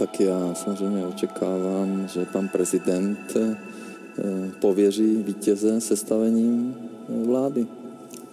[0.00, 3.56] Tak já samozřejmě očekávám, že pan prezident eh,
[4.60, 6.74] pověří vítěze sestavením
[7.08, 7.66] eh, vlády.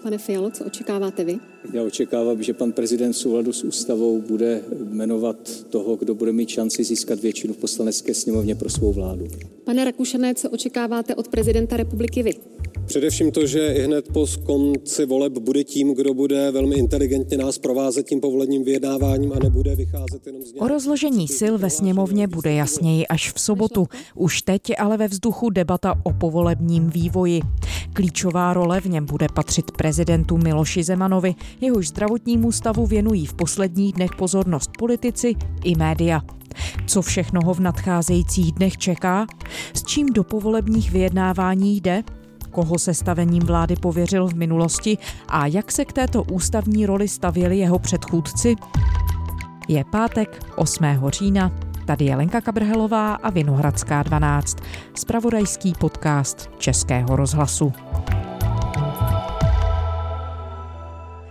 [0.03, 1.39] Pane Fialo, co očekáváte vy?
[1.73, 6.49] Já očekávám, že pan prezident v souladu s ústavou bude jmenovat toho, kdo bude mít
[6.49, 9.27] šanci získat většinu v poslanecké sněmovně pro svou vládu.
[9.63, 12.33] Pane Rakušané, co očekáváte od prezidenta republiky vy?
[12.87, 17.57] Především to, že i hned po konci voleb bude tím, kdo bude velmi inteligentně nás
[17.57, 22.53] provázet tím povolením vyjednáváním a nebude vycházet jenom z O rozložení sil ve sněmovně bude
[22.53, 23.87] jasněji až v sobotu.
[24.15, 27.41] Už teď ale ve vzduchu debata o povolebním vývoji.
[27.93, 33.93] Klíčová role v něm bude patřit prezidentu Miloši Zemanovi, jehož zdravotnímu stavu věnují v posledních
[33.93, 36.21] dnech pozornost politici i média.
[36.87, 39.27] Co všechno ho v nadcházejících dnech čeká?
[39.73, 42.03] S čím do povolebních vyjednávání jde?
[42.51, 44.97] Koho se stavením vlády pověřil v minulosti
[45.27, 48.55] a jak se k této ústavní roli stavěli jeho předchůdci?
[49.67, 50.85] Je pátek 8.
[51.07, 51.51] října.
[51.85, 54.57] Tady je Lenka Kabrhelová a Vinohradská 12.
[54.95, 57.73] Spravodajský podcast Českého rozhlasu.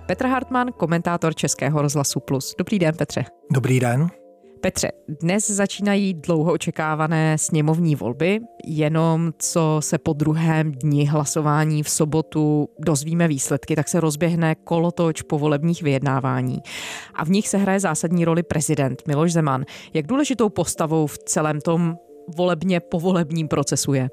[0.07, 2.55] Petr Hartmann, komentátor Českého rozhlasu Plus.
[2.59, 3.25] Dobrý den, Petře.
[3.53, 4.26] Dobrý den.
[4.67, 11.91] Petře, dnes začínají dlouho očekávané sněmovní volby, jenom co se po druhém dni hlasování v
[11.91, 16.59] sobotu dozvíme výsledky, tak se rozběhne kolotoč povolebních vyjednávání.
[17.15, 19.65] A v nich se hraje zásadní roli prezident Miloš Zeman.
[19.95, 21.97] Jak důležitou postavou v celém tom
[22.37, 24.11] volebně povolebním procesu je?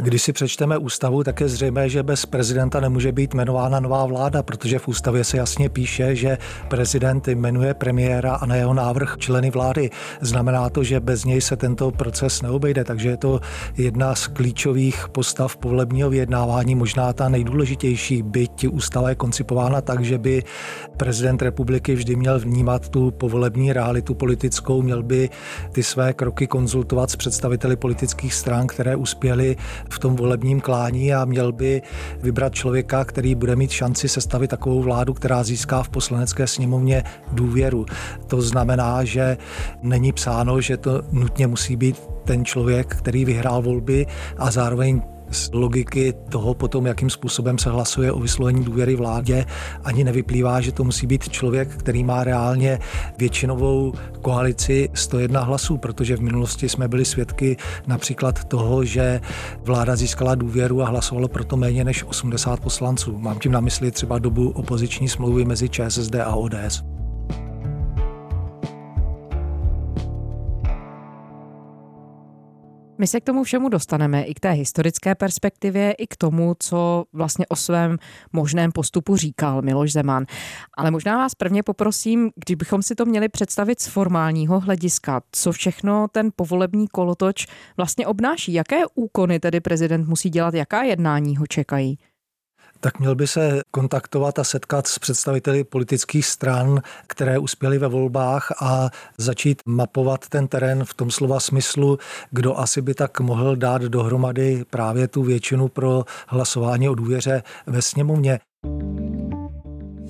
[0.00, 4.42] Když si přečteme ústavu, tak je zřejmé, že bez prezidenta nemůže být jmenována nová vláda,
[4.42, 9.50] protože v ústavě se jasně píše, že prezident jmenuje premiéra a na jeho návrh členy
[9.50, 9.90] vlády.
[10.20, 13.40] Znamená to, že bez něj se tento proces neobejde, takže je to
[13.76, 20.18] jedna z klíčových postav povolebního vyjednávání, možná ta nejdůležitější, byť ústava je koncipována tak, že
[20.18, 20.42] by
[20.96, 25.30] prezident republiky vždy měl vnímat tu povolební realitu politickou, měl by
[25.72, 29.56] ty své kroky konzultovat s představiteli politických stran, které uspěly
[29.88, 31.82] v tom volebním klání a měl by
[32.22, 37.86] vybrat člověka, který bude mít šanci sestavit takovou vládu, která získá v poslanecké sněmovně důvěru.
[38.26, 39.36] To znamená, že
[39.82, 44.06] není psáno, že to nutně musí být ten člověk, který vyhrál volby
[44.38, 49.44] a zároveň z logiky toho potom, jakým způsobem se hlasuje o vyslovení důvěry vládě,
[49.84, 52.78] ani nevyplývá, že to musí být člověk, který má reálně
[53.18, 57.56] většinovou koalici 101 hlasů, protože v minulosti jsme byli svědky
[57.86, 59.20] například toho, že
[59.62, 63.18] vláda získala důvěru a hlasovalo proto méně než 80 poslanců.
[63.18, 66.97] Mám tím na mysli třeba dobu opoziční smlouvy mezi ČSSD a ODS.
[73.00, 77.04] My se k tomu všemu dostaneme i k té historické perspektivě, i k tomu, co
[77.12, 77.98] vlastně o svém
[78.32, 80.26] možném postupu říkal Miloš Zeman.
[80.76, 86.06] Ale možná vás prvně poprosím, kdybychom si to měli představit z formálního hlediska, co všechno
[86.12, 91.98] ten povolební kolotoč vlastně obnáší, jaké úkony tedy prezident musí dělat, jaká jednání ho čekají
[92.80, 98.52] tak měl by se kontaktovat a setkat s představiteli politických stran, které uspěly ve volbách
[98.62, 101.98] a začít mapovat ten terén v tom slova smyslu,
[102.30, 107.82] kdo asi by tak mohl dát dohromady právě tu většinu pro hlasování o důvěře ve
[107.82, 108.38] sněmovně.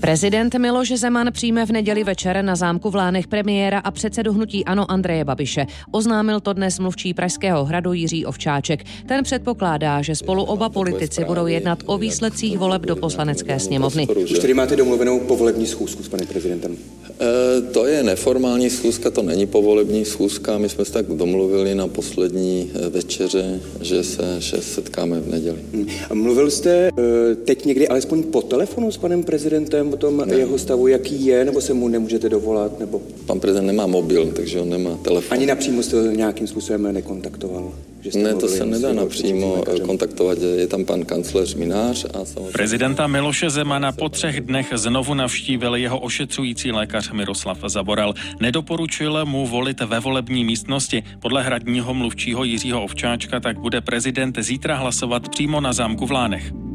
[0.00, 4.64] Prezident Miloš Zeman přijme v neděli večer na zámku v Lánech premiéra a předsedu hnutí
[4.64, 5.66] Ano Andreje Babiše.
[5.91, 8.84] Oznámil to dnes mluvčí Pražského hradu Jiří Ovčáček.
[9.06, 14.06] Ten předpokládá, že spolu oba politici budou jednat o výsledcích voleb do poslanecké sněmovny.
[14.06, 16.76] Už tedy máte domluvenou povolební schůzku s panem prezidentem?
[17.20, 20.58] E, to je neformální schůzka, to není povolební schůzka.
[20.58, 25.58] My jsme se tak domluvili na poslední eh, večeře, že se že setkáme v neděli.
[25.75, 25.87] Hmm.
[26.12, 26.91] Mluvil jste e,
[27.34, 30.34] teď někdy alespoň po telefonu s panem prezidentem o tom ne.
[30.37, 32.81] jeho stavu, jaký je, nebo se mu nemůžete dovolat?
[32.81, 33.03] Nebo...
[33.26, 35.38] Pan prezident nemá mobil, takže on nemá telefon.
[35.38, 37.72] Ani napřímo jste nějakým způsobem nekontaktoval?
[38.00, 40.38] Že ne, to se nedá napřímo kontaktovat.
[40.56, 42.53] Je tam pan kancléř Minář a samozřejmě...
[42.53, 48.15] Prezidenta Miloše Zemana po třech dnech znovu navštívil jeho ošetřující lékař Miroslav Zaboral.
[48.41, 51.02] Nedoporučil mu volit ve volební místnosti.
[51.20, 56.68] Podle hradního mluvčího Jiřího Ovčáčka tak bude prezident zítra hlasovat přímo na zámku v Lánech.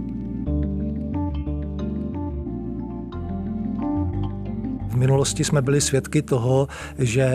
[5.03, 6.67] Minulosti jsme byli svědky toho,
[6.97, 7.27] že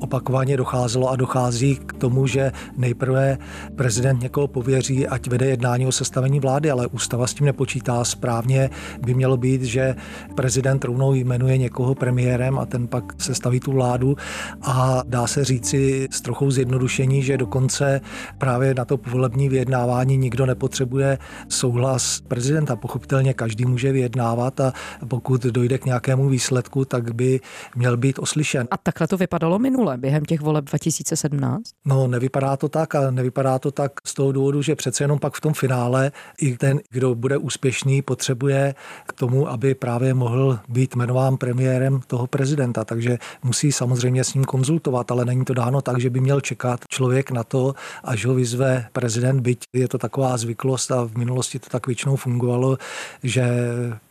[0.00, 3.38] opakovaně docházelo a dochází k tomu, že nejprve
[3.76, 8.04] prezident někoho pověří, ať vede jednání o sestavení vlády, ale ústava s tím nepočítá.
[8.04, 8.70] Správně
[9.02, 9.94] by mělo být, že
[10.34, 14.16] prezident rovnou jmenuje někoho premiérem a ten pak sestaví tu vládu
[14.62, 18.00] a dá se říci s trochou zjednodušení, že dokonce
[18.38, 21.18] právě na to povolební vyjednávání nikdo nepotřebuje
[21.48, 22.76] souhlas prezidenta.
[22.76, 24.72] Pochopitelně každý může vyjednávat a
[25.08, 27.40] pokud dojde k nějakému výsledku, tak tak by
[27.76, 28.68] měl být oslyšen.
[28.70, 31.62] A takhle to vypadalo minule během těch voleb 2017?
[31.84, 35.34] No, nevypadá to tak a nevypadá to tak z toho důvodu, že přece jenom pak
[35.34, 38.74] v tom finále i ten, kdo bude úspěšný, potřebuje
[39.06, 42.84] k tomu, aby právě mohl být jmenován premiérem toho prezidenta.
[42.84, 46.80] Takže musí samozřejmě s ním konzultovat, ale není to dáno tak, že by měl čekat
[46.88, 51.58] člověk na to, až ho vyzve prezident, byť je to taková zvyklost a v minulosti
[51.58, 52.78] to tak většinou fungovalo,
[53.22, 53.44] že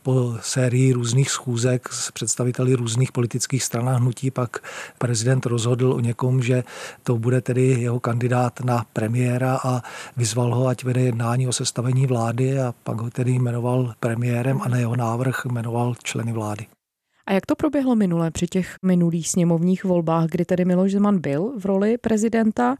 [0.07, 4.57] po sérii různých schůzek s představiteli různých politických stran a hnutí pak
[4.97, 6.63] prezident rozhodl o někom, že
[7.03, 9.81] to bude tedy jeho kandidát na premiéra a
[10.17, 14.69] vyzval ho, ať vede jednání o sestavení vlády a pak ho tedy jmenoval premiérem a
[14.69, 16.65] na jeho návrh jmenoval členy vlády.
[17.25, 21.53] A jak to proběhlo minule při těch minulých sněmovních volbách, kdy tedy Miloš Zeman byl
[21.59, 22.75] v roli prezidenta?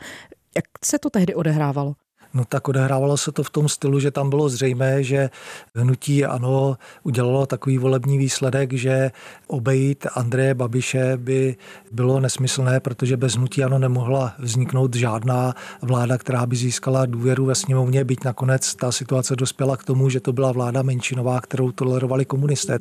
[0.56, 1.94] Jak se to tehdy odehrávalo?
[2.34, 5.30] No tak odehrávalo se to v tom stylu, že tam bylo zřejmé, že
[5.76, 9.12] hnutí ano udělalo takový volební výsledek, že
[9.48, 11.56] obejít Andreje Babiše by
[11.92, 17.56] bylo nesmyslné, protože bez hnutí ano nemohla vzniknout žádná vláda, která by získala důvěru ve
[17.56, 22.26] sněmovně, byť nakonec ta situace dospěla k tomu, že to byla vláda menšinová, kterou tolerovali
[22.26, 22.78] komunisté.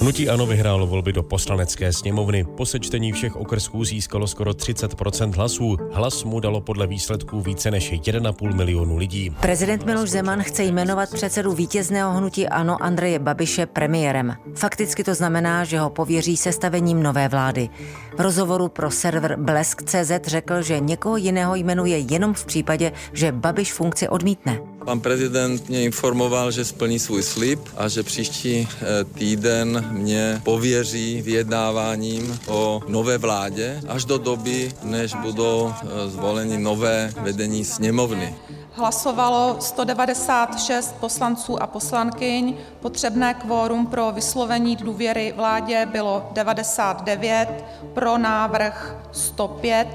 [0.00, 2.44] Hnutí ANO vyhrálo volby do poslanecké sněmovny.
[2.44, 5.76] Po sečtení všech okrsků získalo skoro 30% hlasů.
[5.92, 9.30] Hlas mu dalo podle výsledků více než 1,5 milionu lidí.
[9.40, 14.36] Prezident Miloš Zeman chce jmenovat předsedu vítězného hnutí ANO Andreje Babiše premiérem.
[14.54, 17.68] Fakticky to znamená, že ho pověří sestavením nové vlády.
[18.16, 23.72] V rozhovoru pro server Blesk.cz řekl, že někoho jiného jmenuje jenom v případě, že Babiš
[23.72, 24.75] funkci odmítne.
[24.86, 31.22] Pan prezident mě informoval, že splní svůj slib a že příští eh, týden mě pověří
[31.22, 38.34] vyjednáváním o nové vládě až do doby, než budou eh, zvoleni nové vedení sněmovny.
[38.72, 42.56] Hlasovalo 196 poslanců a poslankyň.
[42.80, 49.88] Potřebné kvórum pro vyslovení důvěry vládě bylo 99, pro návrh 105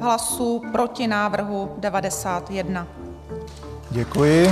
[0.00, 2.88] hlasů, proti návrhu 91.
[3.94, 4.50] Děkuji.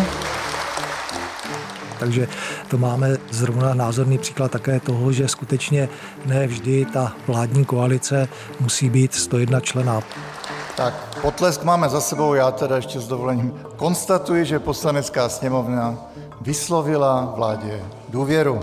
[1.98, 2.28] Takže
[2.68, 5.88] to máme zrovna názorný příklad také toho, že skutečně
[6.26, 8.28] ne vždy ta vládní koalice
[8.60, 10.00] musí být 101 člená.
[10.76, 15.98] Tak potlesk máme za sebou, já teda ještě s dovolením konstatuji, že poslanecká sněmovna
[16.40, 18.60] vyslovila vládě důvěru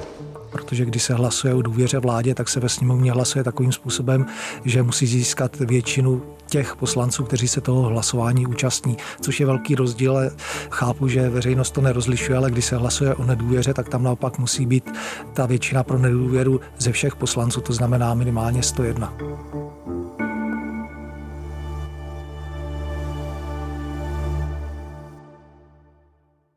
[0.52, 4.26] protože když se hlasuje o důvěře vládě, tak se ve sněmovně hlasuje takovým způsobem,
[4.66, 10.32] že musí získat většinu těch poslanců, kteří se toho hlasování účastní, což je velký rozdíl.
[10.70, 14.66] Chápu, že veřejnost to nerozlišuje, ale když se hlasuje o nedůvěře, tak tam naopak musí
[14.66, 14.92] být
[15.34, 19.14] ta většina pro nedůvěru ze všech poslanců, to znamená minimálně 101.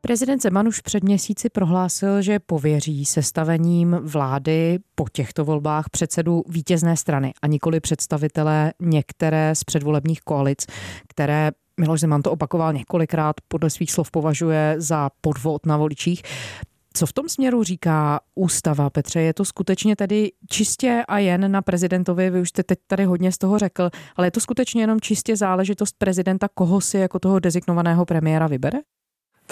[0.07, 6.97] Prezident Zeman už před měsíci prohlásil, že pověří sestavením vlády po těchto volbách předsedu vítězné
[6.97, 10.65] strany a nikoli představitelé některé z předvolebních koalic,
[11.09, 16.21] které Miloš Zeman to opakoval několikrát, podle svých slov považuje za podvod na voličích.
[16.93, 19.21] Co v tom směru říká ústava, Petře?
[19.21, 23.31] Je to skutečně tedy čistě a jen na prezidentovi, vy už jste teď tady hodně
[23.31, 27.39] z toho řekl, ale je to skutečně jenom čistě záležitost prezidenta, koho si jako toho
[27.39, 28.79] dezignovaného premiéra vybere?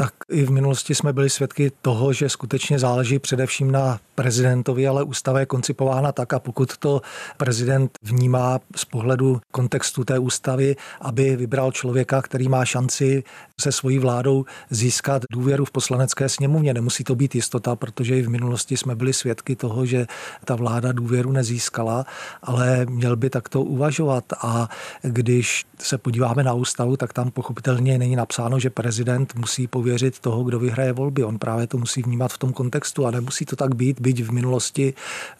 [0.01, 5.03] Tak i v minulosti jsme byli svědky toho, že skutečně záleží především na prezidentovi, ale
[5.03, 7.01] ústava je koncipována tak a pokud to
[7.37, 13.23] prezident vnímá z pohledu kontextu té ústavy, aby vybral člověka, který má šanci
[13.61, 16.73] se svojí vládou získat důvěru v poslanecké sněmovně.
[16.73, 20.07] Nemusí to být jistota, protože i v minulosti jsme byli svědky toho, že
[20.45, 22.05] ta vláda důvěru nezískala,
[22.41, 24.25] ale měl by takto uvažovat.
[24.41, 24.69] A
[25.01, 30.43] když se podíváme na ústavu, tak tam pochopitelně není napsáno, že prezident musí pověřit toho,
[30.43, 31.23] kdo vyhraje volby.
[31.23, 34.31] On právě to musí vnímat v tom kontextu a nemusí to tak být, byť v
[34.31, 34.93] minulosti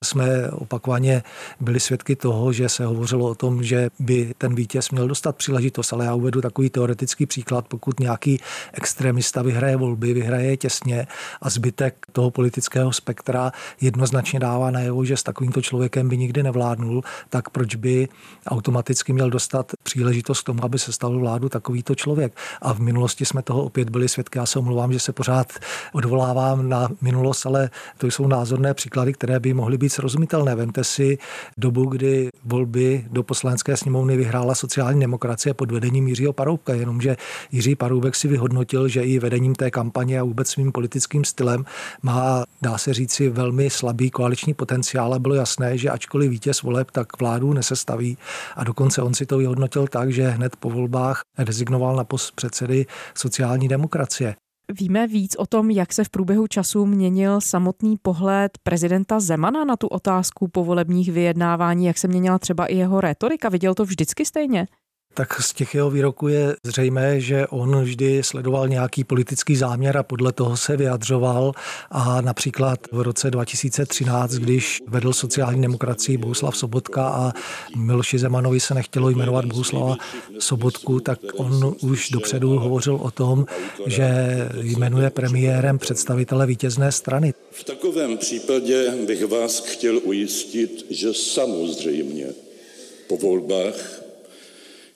[0.03, 1.23] jsme opakovaně
[1.59, 5.93] byli svědky toho, že se hovořilo o tom, že by ten vítěz měl dostat příležitost,
[5.93, 8.39] ale já uvedu takový teoretický příklad, pokud nějaký
[8.73, 11.07] extremista vyhraje volby, vyhraje těsně
[11.41, 17.03] a zbytek toho politického spektra jednoznačně dává najevo, že s takovýmto člověkem by nikdy nevládnul,
[17.29, 18.07] tak proč by
[18.47, 22.35] automaticky měl dostat příležitost k tomu, aby se stal vládu takovýto člověk.
[22.61, 24.30] A v minulosti jsme toho opět byli svědky.
[24.35, 25.47] Já se omlouvám, že se pořád
[25.93, 30.55] odvolávám na minulost, ale to jsou názorné příklady, které by mohly být srozumitelné.
[30.55, 31.17] Vemte si
[31.57, 37.17] dobu, kdy volby do poslanecké sněmovny vyhrála sociální demokracie pod vedením Jiřího Paroubka, jenomže
[37.51, 41.65] Jiří Paroubek si vyhodnotil, že i vedením té kampaně a vůbec svým politickým stylem
[42.01, 46.91] má, dá se říci, velmi slabý koaliční potenciál a bylo jasné, že ačkoliv vítěz voleb,
[46.91, 48.17] tak vládu nesestaví
[48.55, 52.85] a dokonce on si to vyhodnotil tak, že hned po volbách rezignoval na post předsedy
[53.15, 54.20] sociální demokracie.
[54.79, 59.75] Víme víc o tom, jak se v průběhu času měnil samotný pohled prezidenta Zemana na
[59.75, 63.49] tu otázku povolebních vyjednávání, jak se měnila třeba i jeho retorika.
[63.49, 64.67] Viděl to vždycky stejně?
[65.13, 70.03] Tak z těch jeho výroků je zřejmé, že on vždy sledoval nějaký politický záměr a
[70.03, 71.51] podle toho se vyjadřoval
[71.91, 77.33] a například v roce 2013, když vedl sociální demokracii Bohuslav Sobotka a
[77.77, 79.95] Miloši Zemanovi se nechtělo jmenovat Bohuslava
[80.39, 83.45] Sobotku, tak on už dopředu hovořil o tom,
[83.85, 84.07] že
[84.61, 87.33] jmenuje premiérem představitele vítězné strany.
[87.51, 92.25] V takovém případě bych vás chtěl ujistit, že samozřejmě
[93.07, 94.00] po volbách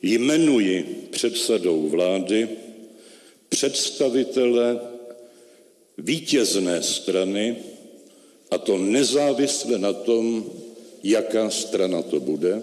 [0.05, 2.50] jmenuji předsedou vlády
[3.50, 4.79] představitele
[5.97, 7.55] vítězné strany,
[8.51, 10.45] a to nezávisle na tom,
[11.03, 12.62] jaká strana to bude,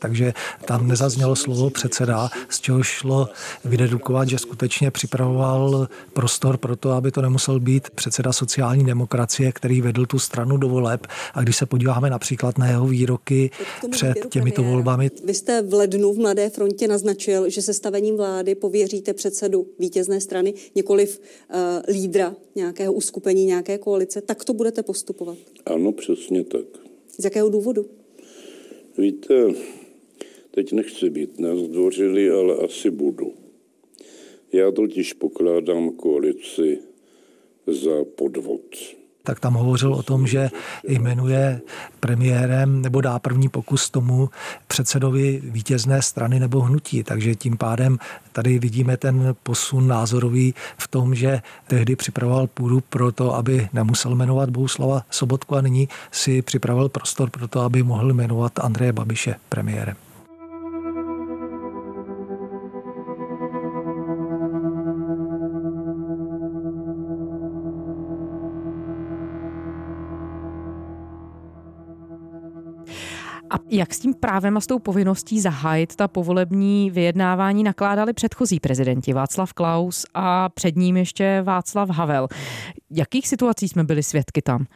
[0.00, 0.32] takže
[0.64, 3.28] tam nezaznělo slovo předseda, z čeho šlo
[3.64, 9.80] vydedukovat, že skutečně připravoval prostor pro to, aby to nemusel být předseda sociální demokracie, který
[9.80, 11.06] vedl tu stranu do voleb.
[11.34, 13.50] A když se podíváme například na jeho výroky
[13.90, 15.10] před těmito volbami.
[15.24, 20.20] Vy jste v lednu v Mladé frontě naznačil, že se stavením vlády pověříte předsedu vítězné
[20.20, 21.56] strany, nikoliv uh,
[21.94, 24.20] lídra nějakého uskupení, nějaké koalice.
[24.20, 25.36] Tak to budete postupovat?
[25.66, 26.64] Ano, přesně tak.
[27.18, 27.86] Z jakého důvodu?
[28.98, 29.34] Víte,
[30.50, 33.34] Teď nechci být nezdvořilý, ale asi budu.
[34.52, 36.78] Já totiž pokládám koalici
[37.66, 38.62] za podvod
[39.22, 40.50] tak tam hovořil o tom, že
[40.84, 41.60] jmenuje
[42.00, 44.28] premiérem nebo dá první pokus tomu
[44.66, 47.02] předsedovi vítězné strany nebo hnutí.
[47.02, 47.98] Takže tím pádem
[48.32, 54.14] tady vidíme ten posun názorový v tom, že tehdy připravoval půdu pro to, aby nemusel
[54.14, 59.34] jmenovat Bouslava Sobotku a nyní si připravil prostor pro to, aby mohl jmenovat Andreje Babiše
[59.48, 60.09] premiérem.
[73.50, 78.60] A jak s tím právem a s tou povinností zahájit ta povolební vyjednávání nakládali předchozí
[78.60, 82.28] prezidenti Václav Klaus a před ním ještě Václav Havel.
[82.90, 84.66] Jakých situací jsme byli svědky tam?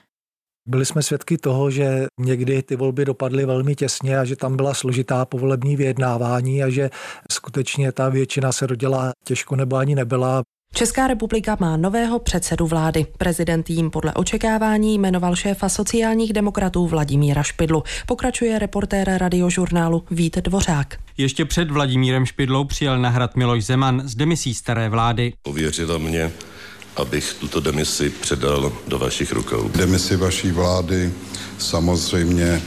[0.68, 4.74] Byli jsme svědky toho, že někdy ty volby dopadly velmi těsně a že tam byla
[4.74, 6.90] složitá povolební vyjednávání a že
[7.32, 10.42] skutečně ta většina se rodila těžko nebo ani nebyla.
[10.76, 13.06] Česká republika má nového předsedu vlády.
[13.18, 17.82] Prezident jim podle očekávání jmenoval šéfa sociálních demokratů Vladimíra Špidlu.
[18.06, 20.96] Pokračuje reportér radiožurnálu Vít Dvořák.
[21.18, 25.32] Ještě před Vladimírem Špidlou přijel na hrad Miloš Zeman z demisí staré vlády.
[25.42, 26.32] Pověřila mě,
[26.96, 29.68] abych tuto demisi předal do vašich rukou.
[29.68, 31.12] Demisi vaší vlády
[31.58, 32.62] samozřejmě,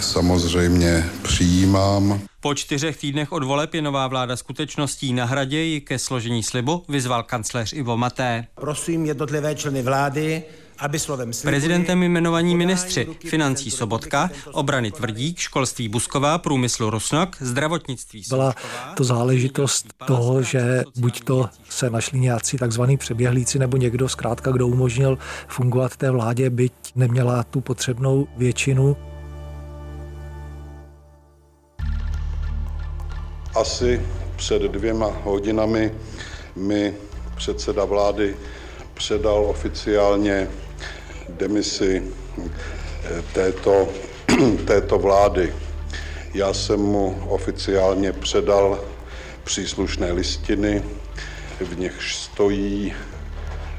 [0.00, 2.20] samozřejmě přijímám.
[2.40, 5.12] Po čtyřech týdnech od voleb je nová vláda skutečností.
[5.12, 8.46] Na hradě ji ke složení slibu vyzval kancléř Ivo Maté.
[8.54, 10.42] Prosím jednotlivé členy vlády,
[10.78, 18.22] aby slovem slibuji, Prezidentem jmenovaní ministři financí Sobotka, obrany Tvrdík, školství Busková, průmyslu Rusnok, zdravotnictví
[18.28, 18.54] Byla
[18.94, 24.68] to záležitost toho, že buď to se našli nějací takzvaný přeběhlíci nebo někdo zkrátka, kdo
[24.68, 28.96] umožnil fungovat té vládě, byť neměla tu potřebnou většinu.
[33.56, 34.02] Asi
[34.36, 35.94] před dvěma hodinami
[36.56, 36.94] mi
[37.36, 38.36] předseda vlády
[38.94, 40.48] předal oficiálně
[41.28, 42.02] demisi
[42.38, 43.88] eh, této,
[44.66, 45.54] této vlády.
[46.34, 48.84] Já jsem mu oficiálně předal
[49.44, 50.82] příslušné listiny,
[51.60, 52.94] v nichž stojí,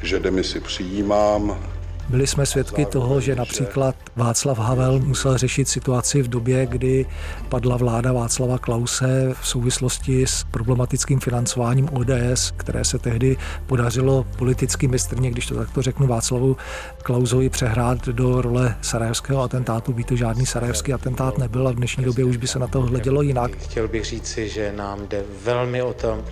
[0.04, 1.70] že demisi přijímám,
[2.10, 7.06] byli jsme svědky toho, že například Václav Havel musel řešit situaci v době, kdy
[7.50, 14.92] padla vláda Václava Klause v souvislosti s problematickým financováním ODS, které se tehdy podařilo politickým
[14.92, 16.58] mistrně, když to takto řeknu, Václavu
[17.04, 19.94] Klausovi přehrát do role sarajevského atentátu.
[19.94, 23.22] Víte, žádný sarajevský atentát nebyl a v dnešní době už by se na to hledělo
[23.22, 23.52] jinak.
[23.58, 26.24] Chtěl bych říci, že nám jde velmi o to,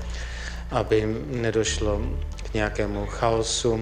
[0.72, 2.01] aby nedošlo
[2.51, 3.79] k nějakému chaosu,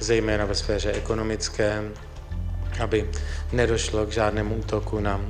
[0.00, 1.82] zejména ve sféře ekonomické,
[2.82, 3.10] aby
[3.52, 5.20] nedošlo k žádnému útoku na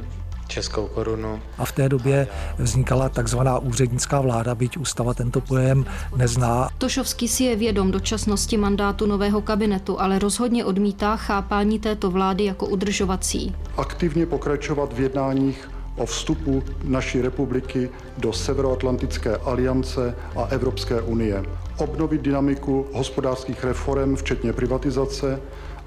[0.48, 1.42] českou korunu.
[1.58, 2.26] A v té době
[2.58, 6.68] vznikala takzvaná úřednická vláda, byť ústava tento pojem nezná.
[6.78, 12.66] Tošovský si je vědom dočasnosti mandátu nového kabinetu, ale rozhodně odmítá chápání této vlády jako
[12.66, 13.54] udržovací.
[13.76, 21.42] Aktivně pokračovat v jednáních o vstupu naší republiky do Severoatlantické aliance a Evropské unie.
[21.78, 25.40] Obnovit dynamiku hospodářských reform, včetně privatizace,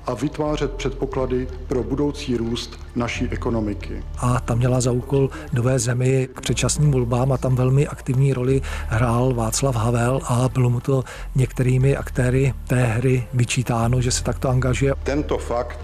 [0.07, 4.03] a vytvářet předpoklady pro budoucí růst naší ekonomiky.
[4.17, 8.61] A tam měla za úkol nové zemi k předčasným volbám a tam velmi aktivní roli
[8.87, 11.03] hrál Václav Havel a bylo mu to
[11.35, 14.93] některými aktéry té hry vyčítáno, že se takto angažuje.
[15.03, 15.79] Tento fakt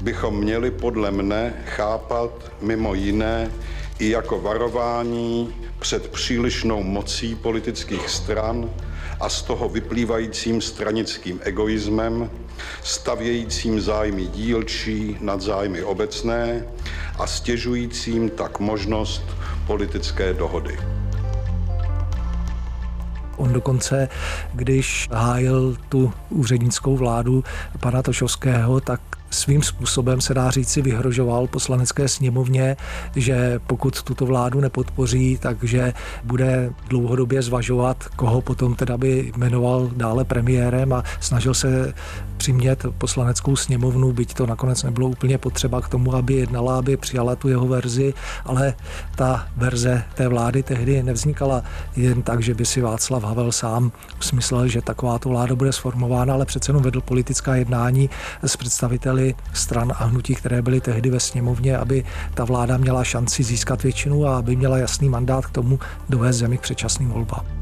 [0.00, 3.50] bychom měli podle mne chápat mimo jiné
[3.98, 8.70] i jako varování před přílišnou mocí politických stran
[9.20, 12.30] a z toho vyplývajícím stranickým egoismem,
[12.82, 16.64] stavějícím zájmy dílčí nad zájmy obecné
[17.18, 19.22] a stěžujícím tak možnost
[19.66, 20.78] politické dohody.
[23.36, 24.08] On dokonce,
[24.54, 27.44] když hájil tu úřednickou vládu
[27.80, 32.76] pana Tošovského, tak svým způsobem se dá říci vyhrožoval poslanecké sněmovně,
[33.16, 35.92] že pokud tuto vládu nepodpoří, takže
[36.24, 41.94] bude dlouhodobě zvažovat, koho potom teda by jmenoval dále premiérem a snažil se
[42.42, 47.36] přimět poslaneckou sněmovnu, byť to nakonec nebylo úplně potřeba k tomu, aby jednala, aby přijala
[47.36, 48.74] tu jeho verzi, ale
[49.14, 51.62] ta verze té vlády tehdy nevznikala
[51.96, 56.46] jen tak, že by si Václav Havel sám usmyslel, že takováto vláda bude sformována, ale
[56.46, 58.10] přece jenom vedl politická jednání
[58.42, 63.42] s představiteli stran a hnutí, které byly tehdy ve sněmovně, aby ta vláda měla šanci
[63.42, 67.61] získat většinu a aby měla jasný mandát k tomu dovést zemi k předčasným volbám.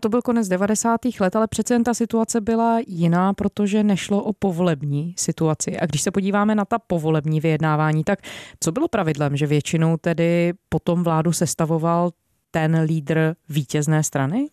[0.00, 1.00] To byl konec 90.
[1.20, 5.78] let, ale přece jen ta situace byla jiná, protože nešlo o povolební situaci.
[5.78, 8.18] A když se podíváme na ta povolební vyjednávání, tak
[8.60, 12.10] co bylo pravidlem, že většinou tedy potom vládu sestavoval
[12.50, 14.48] ten lídr vítězné strany?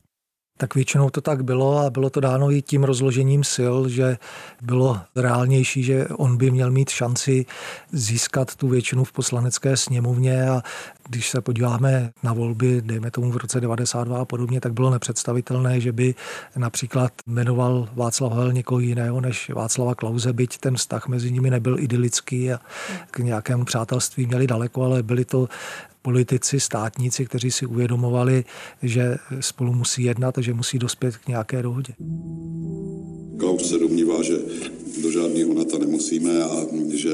[0.58, 4.18] Tak většinou to tak bylo a bylo to dáno i tím rozložením sil, že
[4.62, 7.46] bylo reálnější, že on by měl mít šanci
[7.92, 10.62] získat tu většinu v poslanecké sněmovně a
[11.10, 15.80] když se podíváme na volby, dejme tomu v roce 92 a podobně, tak bylo nepředstavitelné,
[15.80, 16.16] že by
[16.56, 21.80] například jmenoval Václav Havel někoho jiného než Václava Klauze, byť ten vztah mezi nimi nebyl
[21.80, 22.60] idylický a
[23.12, 25.48] k nějakému přátelství měli daleko, ale byli to
[26.08, 28.44] politici, státníci, kteří si uvědomovali,
[28.84, 31.94] že spolu musí jednat a že musí dospět k nějaké dohodě.
[33.40, 34.38] Klaus se domnívá, že
[35.04, 37.10] do žádného NATO nemusíme a že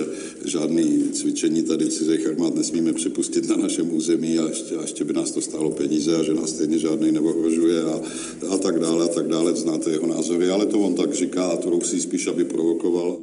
[0.45, 5.13] žádný cvičení tady cizích armád nesmíme připustit na našem území a ještě, a ještě by
[5.13, 7.95] nás to stálo peníze a že nás stejně žádný neohrožuje a,
[8.53, 9.56] a tak dále a tak dále.
[9.56, 13.17] Znáte jeho názory, ale to on tak říká a to si spíš, aby provokoval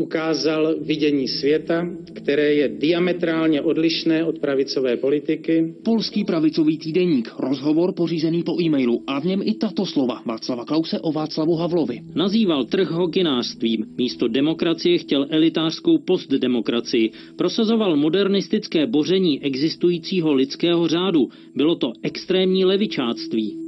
[0.00, 5.74] ukázal vidění světa, které je diametrálně odlišné od pravicové politiky.
[5.84, 11.00] Polský pravicový týdeník, rozhovor pořízený po e-mailu a v něm i tato slova Václava Klause
[11.00, 12.00] o Václavu Havlovi.
[12.14, 21.74] Nazýval trh hokinářstvím, místo demokracie chtěl elitářskou postdemokracii, prosazoval modernistické boření existujícího lidského řádu, bylo
[21.74, 23.59] to extrémní levičáctví.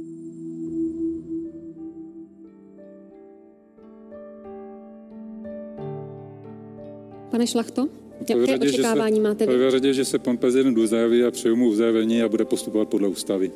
[7.33, 7.87] Pane Šlachto,
[8.29, 9.57] jaké očekávání se, máte vy?
[9.57, 13.07] V řadě, že se pan prezident uzdraví a přeju mu uzdravení a bude postupovat podle
[13.07, 13.51] ústavy.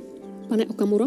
[0.48, 1.06] Pane Okamuro?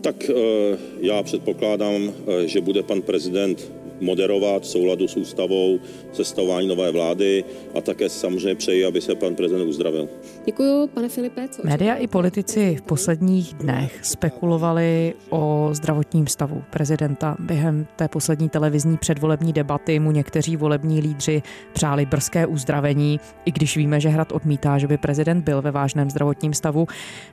[0.00, 5.78] Tak eh, já předpokládám, eh, že bude pan prezident moderovat v souladu s ústavou
[6.12, 10.08] sestavování nové vlády a také samozřejmě přeji, aby se pan prezident uzdravil.
[10.44, 11.48] Děkuji, pane Filipe.
[11.48, 17.36] Co Média i politici v posledních dnech spekulovali o zdravotním stavu prezidenta.
[17.38, 23.76] Během té poslední televizní předvolební debaty mu někteří volební lídři přáli brzké uzdravení, i když
[23.76, 26.86] víme, že Hrad odmítá, že by prezident byl ve vážném zdravotním stavu.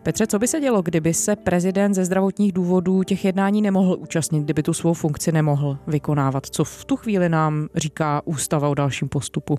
[0.03, 4.43] Petře, co by se dělo, kdyby se prezident ze zdravotních důvodů těch jednání nemohl účastnit,
[4.43, 6.45] kdyby tu svou funkci nemohl vykonávat?
[6.45, 9.57] Co v tu chvíli nám říká ústava o dalším postupu?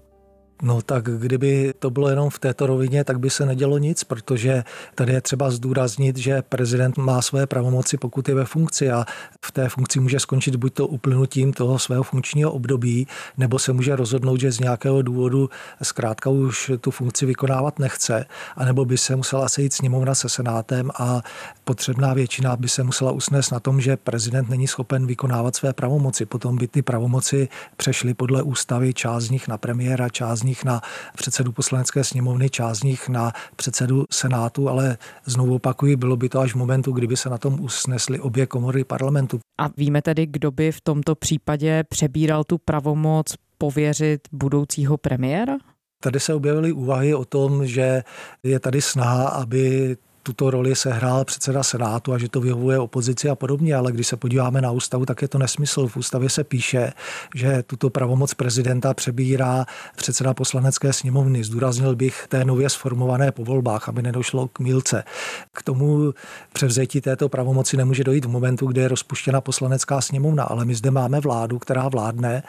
[0.63, 4.65] No tak kdyby to bylo jenom v této rovině, tak by se nedělo nic, protože
[4.95, 9.05] tady je třeba zdůraznit, že prezident má své pravomoci, pokud je ve funkci a
[9.45, 13.07] v té funkci může skončit buď to uplynutím toho svého funkčního období,
[13.39, 15.51] nebo se může rozhodnout, že z nějakého důvodu
[15.83, 21.23] zkrátka už tu funkci vykonávat nechce, anebo by se musela sejít sněmovna se senátem a
[21.65, 26.27] potřebná většina by se musela usnést na tom, že prezident není schopen vykonávat své pravomoci.
[26.27, 30.50] Potom by ty pravomoci přešly podle ústavy část z nich na premiéra, část z nich
[30.65, 30.81] na
[31.17, 36.41] předsedu poslanecké sněmovny, část z nich na předsedu senátu, ale znovu opakuji, bylo by to
[36.41, 39.41] až v momentu, kdyby se na tom usnesly obě komory parlamentu.
[39.61, 45.57] A víme tedy, kdo by v tomto případě přebíral tu pravomoc pověřit budoucího premiéra?
[46.03, 48.03] Tady se objevily úvahy o tom, že
[48.43, 53.35] je tady snaha, aby tuto roli sehrál předseda Senátu a že to vyhovuje opozici a
[53.35, 55.87] podobně, ale když se podíváme na ústavu, tak je to nesmysl.
[55.87, 56.93] V ústavě se píše,
[57.35, 61.45] že tuto pravomoc prezidenta přebírá předseda poslanecké sněmovny.
[61.45, 65.05] Zdůraznil bych té nově sformované po volbách, aby nedošlo k mílce.
[65.53, 66.15] K tomu
[66.53, 70.91] převzetí této pravomoci nemůže dojít v momentu, kdy je rozpuštěna poslanecká sněmovna, ale my zde
[70.91, 72.43] máme vládu, která vládne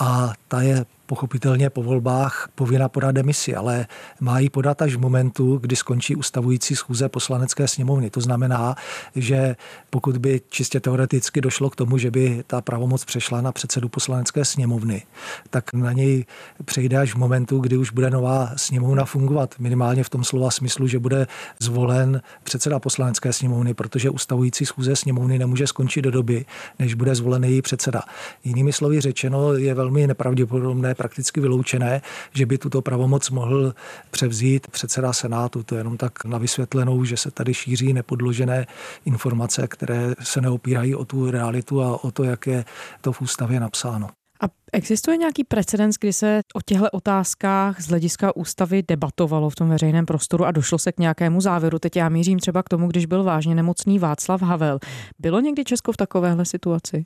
[0.00, 3.86] a ta je pochopitelně po volbách povinna podat demisi, ale
[4.20, 8.10] má ji podat až v momentu, kdy skončí ustavující schůze poslanecké sněmovny.
[8.10, 8.74] To znamená,
[9.16, 9.56] že
[9.90, 14.44] pokud by čistě teoreticky došlo k tomu, že by ta pravomoc přešla na předsedu poslanecké
[14.44, 15.02] sněmovny,
[15.50, 16.24] tak na něj
[16.64, 19.54] přejde až v momentu, kdy už bude nová sněmovna fungovat.
[19.58, 21.26] Minimálně v tom slova smyslu, že bude
[21.58, 26.44] zvolen předseda poslanecké sněmovny, protože ustavující schůze sněmovny nemůže skončit do doby,
[26.78, 28.02] než bude zvolen její předseda.
[28.44, 32.02] Jinými slovy řečeno, je velmi nepravděpodobné, prakticky vyloučené,
[32.34, 33.74] že by tuto pravomoc mohl
[34.10, 35.62] převzít předseda Senátu.
[35.62, 38.66] To je jenom tak na vysvětlenou, že se tady šíří nepodložené
[39.04, 42.64] informace, které se neopírají o tu realitu a o to, jak je
[43.00, 44.08] to v ústavě napsáno.
[44.40, 49.68] A existuje nějaký precedens, kdy se o těchto otázkách z hlediska ústavy debatovalo v tom
[49.68, 51.78] veřejném prostoru a došlo se k nějakému závěru?
[51.78, 54.78] Teď já mířím třeba k tomu, když byl vážně nemocný Václav Havel.
[55.18, 57.04] Bylo někdy Česko v takovéhle situaci?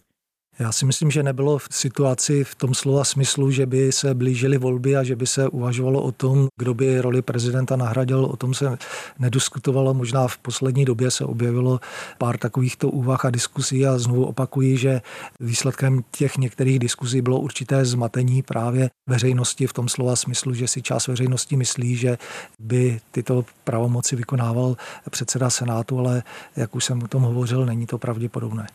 [0.58, 4.58] Já si myslím, že nebylo v situaci v tom slova smyslu, že by se blížily
[4.58, 8.24] volby a že by se uvažovalo o tom, kdo by roli prezidenta nahradil.
[8.24, 8.78] O tom se
[9.18, 9.94] nediskutovalo.
[9.94, 11.80] Možná v poslední době se objevilo
[12.18, 15.00] pár takovýchto úvah a diskusí a znovu opakuji, že
[15.40, 20.82] výsledkem těch některých diskusí bylo určité zmatení právě veřejnosti v tom slova smyslu, že si
[20.82, 22.18] část veřejnosti myslí, že
[22.58, 24.76] by tyto pravomoci vykonával
[25.10, 26.22] předseda Senátu, ale
[26.56, 28.66] jak už jsem o tom hovořil, není to pravděpodobné.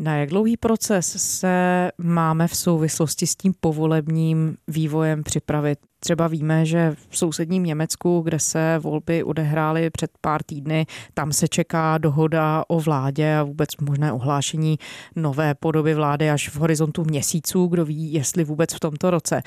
[0.00, 5.78] Na jak dlouhý proces se máme v souvislosti s tím povolebním vývojem připravit?
[6.00, 11.48] Třeba víme, že v sousedním Německu, kde se volby odehrály před pár týdny, tam se
[11.48, 14.78] čeká dohoda o vládě a vůbec možné ohlášení
[15.16, 17.66] nové podoby vlády až v horizontu měsíců.
[17.66, 19.42] Kdo ví, jestli vůbec v tomto roce.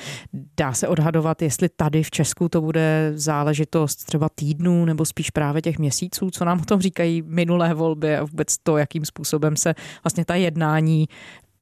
[0.57, 5.61] Dá se odhadovat, jestli tady v Česku to bude záležitost třeba týdnů nebo spíš právě
[5.61, 6.31] těch měsíců.
[6.31, 10.35] Co nám o tom říkají minulé volby a vůbec to, jakým způsobem se vlastně ta
[10.35, 11.07] jednání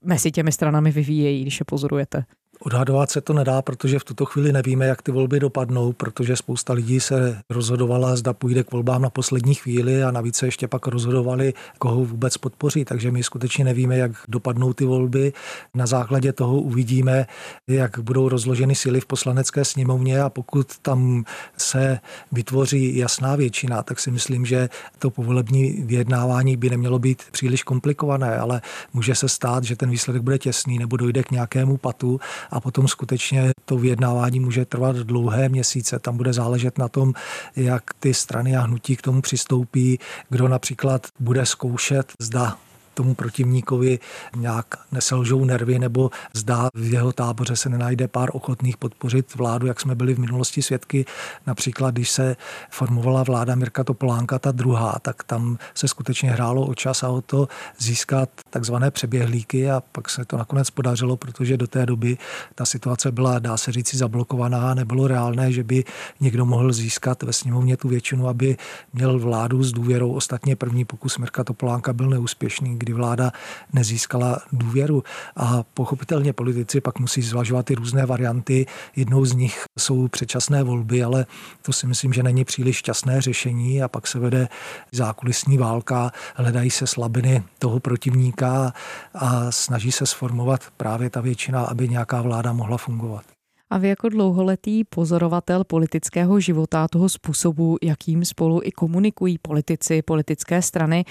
[0.03, 2.23] mezi těmi stranami vyvíjejí, když je pozorujete?
[2.63, 6.73] Odhadovat se to nedá, protože v tuto chvíli nevíme, jak ty volby dopadnou, protože spousta
[6.73, 10.87] lidí se rozhodovala, zda půjde k volbám na poslední chvíli a navíc se ještě pak
[10.87, 12.85] rozhodovali, koho vůbec podpoří.
[12.85, 15.33] Takže my skutečně nevíme, jak dopadnou ty volby.
[15.75, 17.25] Na základě toho uvidíme,
[17.67, 21.23] jak budou rozloženy síly v poslanecké sněmovně a pokud tam
[21.57, 21.99] se
[22.31, 24.69] vytvoří jasná většina, tak si myslím, že
[24.99, 28.61] to povolební vyjednávání by nemělo být příliš komplikované, ale
[28.93, 32.19] může se stát, že ten výsledek bude těsný nebo dojde k nějakému patu
[32.51, 35.99] a potom skutečně to vyjednávání může trvat dlouhé měsíce.
[35.99, 37.13] Tam bude záležet na tom,
[37.55, 42.57] jak ty strany a hnutí k tomu přistoupí, kdo například bude zkoušet, zda
[42.93, 43.99] tomu protivníkovi
[44.35, 49.79] nějak neselžou nervy nebo zdá v jeho táboře se nenajde pár ochotných podpořit vládu, jak
[49.79, 51.05] jsme byli v minulosti svědky.
[51.47, 52.35] Například, když se
[52.69, 57.21] formovala vláda Mirka Topolánka, ta druhá, tak tam se skutečně hrálo o čas a o
[57.21, 62.17] to získat takzvané přeběhlíky a pak se to nakonec podařilo, protože do té doby
[62.55, 64.73] ta situace byla, dá se říci, zablokovaná.
[64.73, 65.83] Nebylo reálné, že by
[66.19, 68.57] někdo mohl získat ve sněmovně tu většinu, aby
[68.93, 70.11] měl vládu s důvěrou.
[70.11, 73.31] Ostatně první pokus Mirka Topolánka byl neúspěšný, kdy vláda
[73.73, 75.03] nezískala důvěru.
[75.35, 78.65] A pochopitelně politici pak musí zvažovat ty různé varianty.
[78.95, 81.25] Jednou z nich jsou předčasné volby, ale
[81.61, 84.47] to si myslím, že není příliš šťastné řešení a pak se vede
[84.91, 88.73] zákulisní válka, hledají se slabiny toho protivníka
[89.13, 93.40] a snaží se sformovat právě ta většina, aby nějaká vláda mohla fungovat.
[93.71, 100.61] A vy jako dlouholetý pozorovatel politického života, toho způsobu, jakým spolu i komunikují politici, politické
[100.61, 101.05] strany,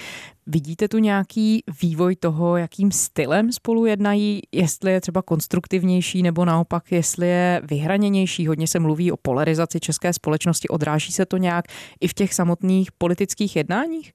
[0.47, 6.93] vidíte tu nějaký vývoj toho, jakým stylem spolu jednají, jestli je třeba konstruktivnější nebo naopak,
[6.93, 8.47] jestli je vyhraněnější.
[8.47, 10.69] Hodně se mluví o polarizaci české společnosti.
[10.69, 11.65] Odráží se to nějak
[12.01, 14.13] i v těch samotných politických jednáních?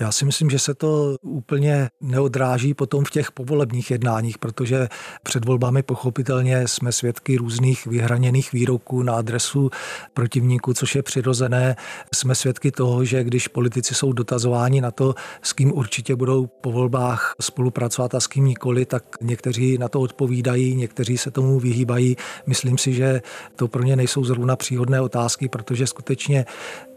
[0.00, 4.88] Já si myslím, že se to úplně neodráží potom v těch povolebních jednáních, protože
[5.22, 9.70] před volbami pochopitelně jsme svědky různých vyhraněných výroků na adresu
[10.14, 11.76] protivníků, což je přirozené.
[12.14, 16.72] Jsme svědky toho, že když politici jsou dotazováni na to, s kým určitě budou po
[16.72, 22.16] volbách spolupracovat a s kým nikoli, tak někteří na to odpovídají, někteří se tomu vyhýbají.
[22.46, 23.22] Myslím si, že
[23.56, 26.46] to pro ně nejsou zrovna příhodné otázky, protože skutečně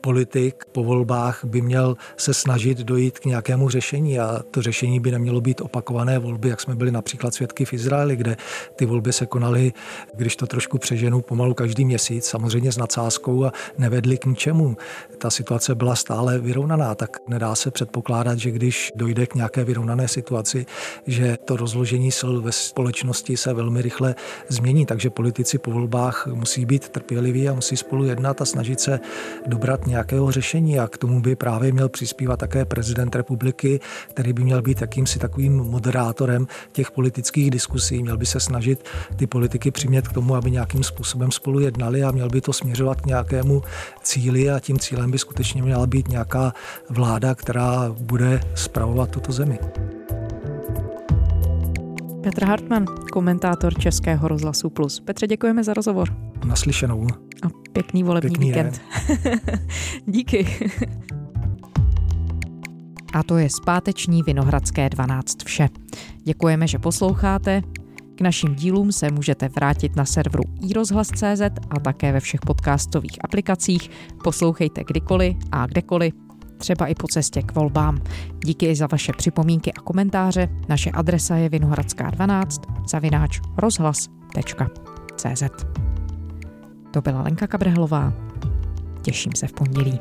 [0.02, 5.12] politik po volbách by měl se snažit dojít k nějakému řešení a to řešení by
[5.12, 8.38] nemělo být opakované volby, jak jsme byli například svědky v Izraeli, kde
[8.76, 9.74] ty volby se konaly,
[10.16, 14.78] když to trošku přeženu, pomalu každý měsíc, samozřejmě s nadsázkou a nevedly k ničemu.
[15.18, 20.08] Ta situace byla stále vyrovnaná, tak nedá se předpokládat, že když dojde k nějaké vyrovnané
[20.08, 20.66] situaci,
[21.08, 24.16] že to rozložení sil ve společnosti se velmi rychle
[24.48, 24.86] změní.
[24.86, 29.00] Takže politici po volbách musí být trpěliví a musí spolu jednat a snažit se
[29.48, 30.80] dobrat nějakého řešení.
[30.80, 35.20] A k tomu by právě měl přispívat také prezident republiky, který by měl být jakýmsi
[35.20, 38.04] takovým moderátorem těch politických diskusí.
[38.04, 42.12] Měl by se snažit ty politiky přimět k tomu, aby nějakým způsobem spolu jednali a
[42.12, 43.62] měl by to směřovat k nějakému
[44.04, 46.54] cíli a tím cílem by skutečně měla být nějaká
[46.90, 49.60] vláda, která bude spravovat tuto zemi.
[52.24, 55.00] Petr Hartmann, komentátor Českého rozhlasu Plus.
[55.00, 56.10] Petře, děkujeme za rozhovor.
[56.46, 57.08] Naslyšenou.
[57.74, 58.82] Pěkný volební Pěkný víkend.
[60.06, 60.48] Díky.
[63.14, 65.70] A to je zpáteční Vinohradské 12 vše.
[66.24, 67.62] Děkujeme, že posloucháte.
[68.16, 73.90] K našim dílům se můžete vrátit na serveru iRozhlas.cz a také ve všech podcastových aplikacích.
[74.24, 76.14] Poslouchejte kdykoliv a kdekoliv,
[76.58, 78.02] třeba i po cestě k volbám.
[78.44, 80.50] Díky za vaše připomínky a komentáře.
[80.70, 85.44] Naše adresa je vinohradská12 zavináč rozhlas.cz
[86.92, 88.14] To byla Lenka Kabrhelová.
[89.02, 90.00] Těším se v pondělí.